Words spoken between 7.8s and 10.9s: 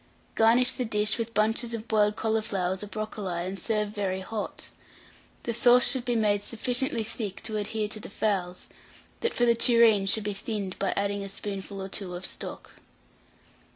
to the fowls; that for the tureen should be thinned